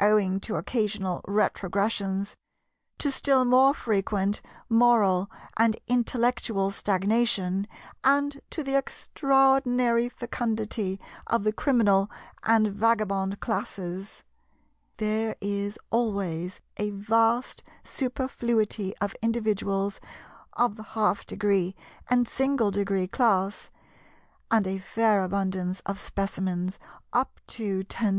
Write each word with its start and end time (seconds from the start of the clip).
Owing 0.00 0.40
to 0.40 0.56
occasional 0.56 1.20
retrogressions, 1.24 2.34
to 2.98 3.12
still 3.12 3.44
more 3.44 3.72
frequent 3.72 4.40
moral 4.68 5.30
and 5.56 5.76
intellectual 5.86 6.72
stagnation, 6.72 7.68
and 8.02 8.40
to 8.50 8.64
the 8.64 8.76
extraordinary 8.76 10.08
fecundity 10.08 10.98
of 11.28 11.44
the 11.44 11.52
Criminal 11.52 12.10
and 12.42 12.74
Vagabond 12.74 13.38
classes, 13.38 14.24
there 14.96 15.36
is 15.40 15.78
always 15.90 16.60
a 16.76 16.90
vast 16.90 17.62
superfluity 17.84 18.96
of 18.98 19.14
individuals 19.22 20.00
of 20.54 20.74
the 20.74 20.82
half 20.98 21.24
degree 21.24 21.76
and 22.10 22.26
single 22.26 22.72
degree 22.72 23.06
class, 23.06 23.70
and 24.50 24.66
a 24.66 24.78
fair 24.80 25.22
abundance 25.22 25.78
of 25.86 26.00
Specimens 26.00 26.80
up 27.12 27.38
to 27.46 27.84
10°. 27.84 28.10